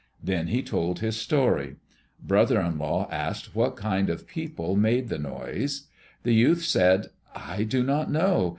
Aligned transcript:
Then 0.23 0.47
he 0.47 0.63
told 0.63 0.97
his 0.97 1.15
story. 1.15 1.75
Brother 2.19 2.59
in 2.59 2.79
law 2.79 3.07
asked 3.11 3.53
what 3.55 3.75
kind 3.75 4.09
of 4.09 4.25
people 4.25 4.75
made 4.75 5.09
the 5.09 5.19
noise. 5.19 5.89
The 6.23 6.33
youth 6.33 6.63
said, 6.63 7.11
"I 7.35 7.61
do 7.65 7.83
not 7.83 8.09
know. 8.09 8.49